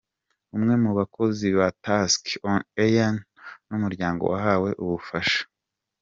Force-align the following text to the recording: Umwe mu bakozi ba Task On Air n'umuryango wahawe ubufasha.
Umwe 0.55 0.73
mu 0.83 0.91
bakozi 0.97 1.47
ba 1.57 1.67
Task 1.85 2.23
On 2.51 2.61
Air 2.85 2.99
n'umuryango 3.67 4.23
wahawe 4.31 4.69
ubufasha. 4.83 5.41